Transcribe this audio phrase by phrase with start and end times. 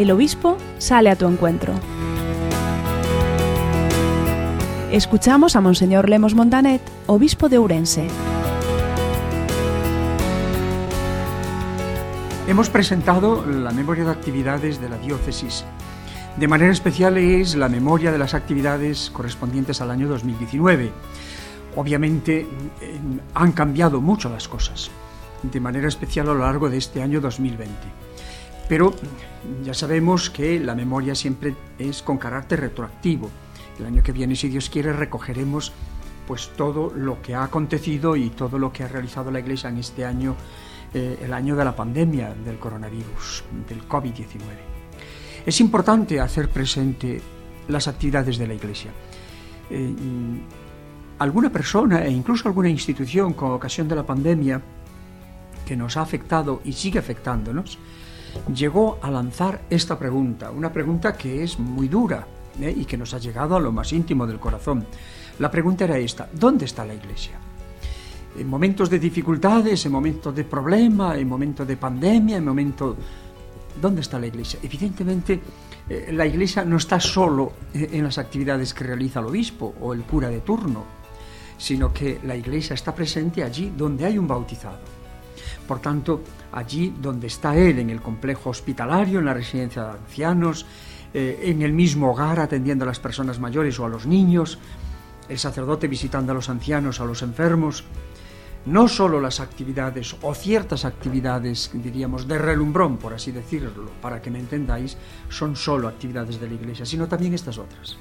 [0.00, 1.74] el obispo sale a tu encuentro.
[4.90, 8.06] Escuchamos a Monseñor Lemos Montanet, obispo de Ourense.
[12.48, 15.66] Hemos presentado la memoria de actividades de la diócesis.
[16.38, 20.92] De manera especial es la memoria de las actividades correspondientes al año 2019.
[21.76, 22.48] Obviamente
[23.34, 24.90] han cambiado mucho las cosas,
[25.42, 28.09] de manera especial a lo largo de este año 2020.
[28.70, 28.94] Pero
[29.64, 33.28] ya sabemos que la memoria siempre es con carácter retroactivo.
[33.80, 35.72] El año que viene, si Dios quiere, recogeremos
[36.24, 39.78] pues todo lo que ha acontecido y todo lo que ha realizado la Iglesia en
[39.78, 40.36] este año,
[40.94, 44.38] eh, el año de la pandemia del coronavirus, del COVID-19.
[45.44, 47.20] Es importante hacer presente
[47.66, 48.92] las actividades de la Iglesia.
[49.68, 49.92] Eh,
[51.18, 54.62] alguna persona e incluso alguna institución con ocasión de la pandemia
[55.66, 57.76] que nos ha afectado y sigue afectándonos,
[58.54, 62.26] llegó a lanzar esta pregunta, una pregunta que es muy dura
[62.60, 62.74] ¿eh?
[62.76, 64.86] y que nos ha llegado a lo más íntimo del corazón.
[65.38, 67.38] La pregunta era esta, ¿dónde está la Iglesia?
[68.38, 72.96] En momentos de dificultades, en momentos de problema, en momentos de pandemia, en momentos...
[73.80, 74.58] ¿Dónde está la Iglesia?
[74.62, 75.40] Evidentemente,
[75.88, 79.94] eh, la Iglesia no está solo eh, en las actividades que realiza el obispo o
[79.94, 80.84] el cura de turno,
[81.56, 84.99] sino que la Iglesia está presente allí donde hay un bautizado.
[85.70, 90.66] Por tanto, allí donde está él, en el complejo hospitalario, en la residencia de ancianos,
[91.14, 94.58] eh, en el mismo hogar atendiendo a las personas mayores o a los niños,
[95.28, 97.84] el sacerdote visitando a los ancianos, a los enfermos,
[98.66, 104.32] no solo las actividades o ciertas actividades, diríamos, de relumbrón, por así decirlo, para que
[104.32, 104.96] me entendáis,
[105.28, 107.96] son solo actividades de la Iglesia, sino también estas otras.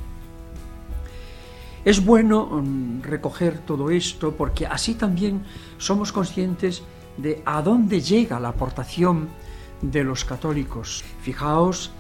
[1.85, 5.43] Es bueno mm, recoger todo esto porque así también
[5.77, 6.81] somos conscientes
[7.21, 9.29] de a dónde llega la aportación
[9.81, 11.03] de los católicos.
[11.21, 11.91] Fijaos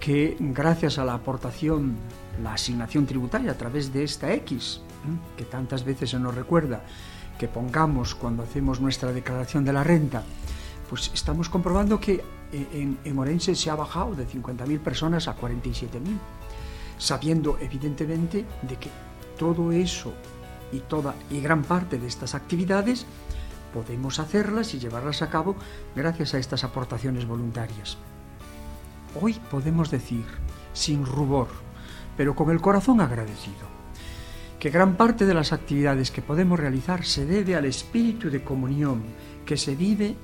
[0.00, 1.96] que gracias a la aportación,
[2.42, 4.80] la asignación tributaria a través de esta X,
[5.36, 6.82] que tantas veces se nos recuerda
[7.38, 10.22] que pongamos cuando hacemos nuestra declaración de la renta,
[10.88, 12.22] pues estamos comprobando que
[12.52, 15.88] en, en Orense se ha bajado de 50.000 personas a 47.000,
[16.96, 18.90] sabiendo evidentemente de que
[19.38, 20.12] todo eso
[20.72, 23.06] y toda y gran parte de estas actividades
[23.72, 25.56] podemos hacerlas y llevarlas a cabo
[25.94, 27.98] gracias a estas aportaciones voluntarias.
[29.20, 30.24] Hoy podemos decir,
[30.72, 31.48] sin rubor,
[32.16, 33.78] pero con el corazón agradecido,
[34.58, 39.02] que gran parte de las actividades que podemos realizar se debe al espíritu de comunión
[39.46, 40.16] que se vive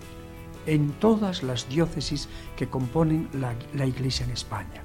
[0.66, 4.82] en todas las diócesis que componen la, Iglesia en España.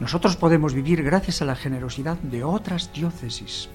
[0.00, 3.68] Nosotros podemos vivir gracias a la generosidad de otras diócesis,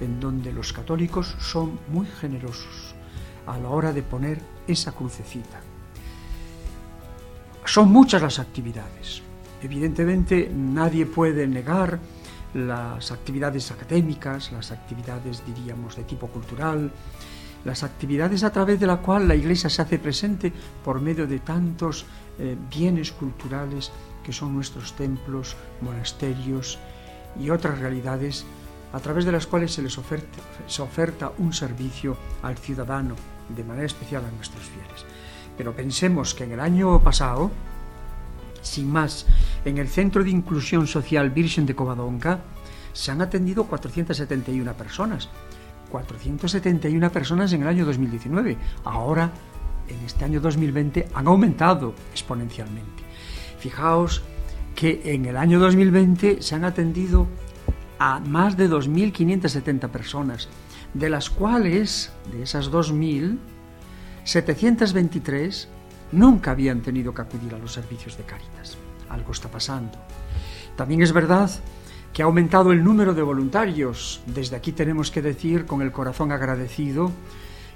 [0.00, 2.95] en donde los católicos son muy generosos
[3.46, 5.60] a la hora de poner esa crucecita.
[7.64, 9.22] Son muchas las actividades.
[9.62, 11.98] Evidentemente nadie puede negar
[12.54, 16.90] las actividades académicas, las actividades, diríamos, de tipo cultural,
[17.64, 20.52] las actividades a través de la cual la Iglesia se hace presente
[20.84, 22.06] por medio de tantos
[22.38, 23.90] eh, bienes culturales
[24.22, 26.78] que son nuestros templos, monasterios
[27.38, 28.46] y otras realidades
[28.92, 33.14] a través de las cuales se les oferta, un servicio al ciudadano,
[33.48, 35.04] de manera especial a nuestros fieles.
[35.56, 37.50] Pero pensemos que en el año pasado,
[38.62, 39.26] sin más,
[39.64, 42.40] en el Centro de Inclusión Social Virgen de Covadonga,
[42.92, 45.28] se han atendido 471 personas.
[45.90, 48.56] 471 personas en el año 2019.
[48.84, 49.30] Ahora,
[49.88, 53.04] en este año 2020, han aumentado exponencialmente.
[53.58, 54.22] Fijaos
[54.74, 57.26] que en el año 2020 se han atendido
[57.98, 60.48] a más de 2.570 personas,
[60.98, 63.38] de las cuales, de esas 2.000,
[64.24, 65.68] 723
[66.12, 68.76] nunca habían tenido que acudir a los servicios de Cáritas.
[69.08, 69.98] Algo está pasando.
[70.76, 71.50] También es verdad
[72.12, 74.22] que ha aumentado el número de voluntarios.
[74.26, 77.12] Desde aquí tenemos que decir con el corazón agradecido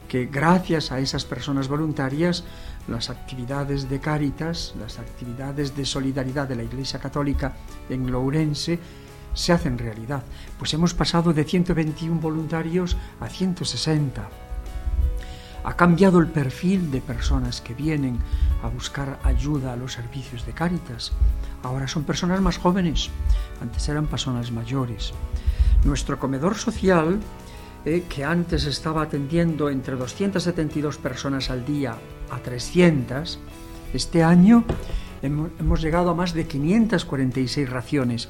[0.08, 2.44] que gracias a esas personas voluntarias
[2.88, 7.54] las actividades de Cáritas, las actividades de solidaridad de la Iglesia Católica
[7.88, 8.78] en Lourense
[9.34, 10.22] se hacen realidad.
[10.58, 14.28] Pues hemos pasado de 121 voluntarios a 160.
[15.62, 18.18] Ha cambiado el perfil de personas que vienen
[18.62, 21.12] a buscar ayuda a los servicios de Cáritas.
[21.62, 23.10] Ahora son personas más jóvenes,
[23.60, 25.12] antes eran personas mayores.
[25.84, 27.20] Nuestro comedor social
[27.84, 31.96] eh, que antes estaba atendiendo entre 272 personas al día
[32.30, 33.38] a 300,
[33.94, 34.64] este año
[35.22, 38.28] hemos, llegado a más de 546 raciones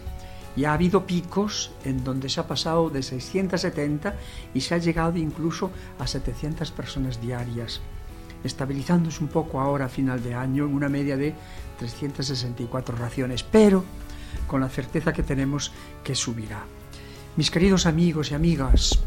[0.57, 4.15] y ha habido picos en donde se ha pasado de 670
[4.55, 7.81] y se ha llegado incluso a 700 personas diarias.
[8.43, 11.35] estabilizándose un poco ahora a final de año en una media de
[11.79, 13.85] 364 raciones, pero
[14.47, 16.65] con la certeza que tenemos que subirá.
[17.37, 18.99] Mis queridos amigos y amigas,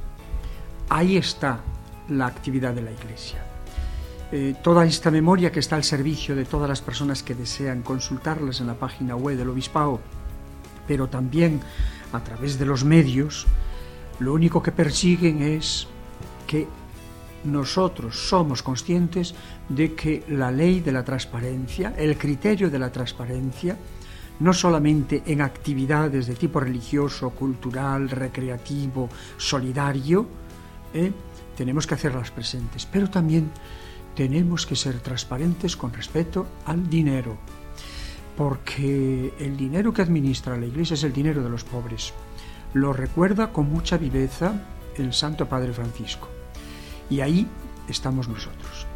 [0.87, 1.61] ahí está
[2.09, 3.43] la actividad de la Iglesia.
[4.31, 8.61] Eh, toda esta memoria que está al servicio de todas las personas que desean consultarlas
[8.61, 9.99] en la página web del Obispado,
[10.87, 11.59] pero también
[12.11, 13.47] a través de los medios,
[14.19, 15.87] lo único que persiguen es
[16.47, 16.67] que
[17.43, 19.35] nosotros somos conscientes
[19.69, 23.77] de que la ley de la transparencia, el criterio de la transparencia,
[24.39, 30.27] no solamente en actividades de tipo religioso, cultural, recreativo, solidario,
[30.93, 31.11] ¿eh?
[31.55, 33.51] tenemos que hacerlas presentes, pero también
[34.15, 37.37] tenemos que ser transparentes con respecto al dinero,
[38.37, 42.13] porque el dinero que administra la Iglesia es el dinero de los pobres.
[42.73, 44.65] Lo recuerda con mucha viveza
[44.97, 46.27] el Santo Padre Francisco.
[47.09, 47.47] Y ahí
[47.87, 48.87] estamos nosotros.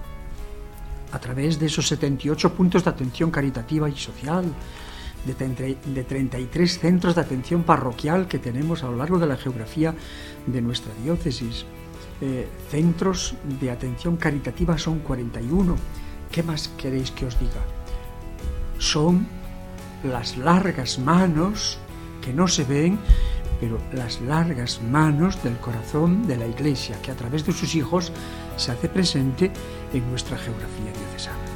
[1.11, 4.45] A través de esos 78 puntos de atención caritativa y social,
[5.25, 9.93] de 33 centros de atención parroquial que tenemos a lo largo de la geografía
[10.45, 11.65] de nuestra diócesis.
[12.21, 15.75] Eh, centros de atención caritativa son 41.
[16.31, 17.76] ¿Qué más queréis que os diga?
[18.79, 19.27] Son
[20.03, 21.79] las largas manos
[22.21, 23.00] que no se ven,
[23.59, 28.12] pero las largas manos del corazón de la Iglesia, que a través de sus hijos
[28.56, 29.51] se hace presente
[29.94, 31.46] en nuestra geografía diocesana.